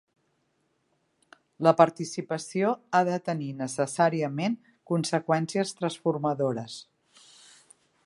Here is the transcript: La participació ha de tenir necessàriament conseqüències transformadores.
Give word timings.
La 1.67 1.73
participació 1.81 2.71
ha 2.91 3.03
de 3.11 3.19
tenir 3.29 3.51
necessàriament 3.61 4.59
conseqüències 4.93 5.79
transformadores. 5.83 6.85